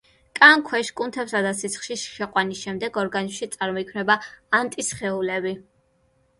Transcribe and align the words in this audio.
კანქვეშ, 0.37 0.87
კუნთებსა 1.01 1.41
ან 1.49 1.57
სისხლში 1.59 1.97
შეყვანის 2.05 2.63
შემდეგ 2.69 2.99
ორგანიზმში 3.03 3.51
წარმოიქმნება 3.59 4.19
ანტისხეულები. 4.63 5.57